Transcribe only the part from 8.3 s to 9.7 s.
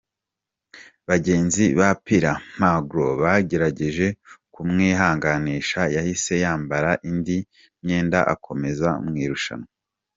akomeza mu irushanwa.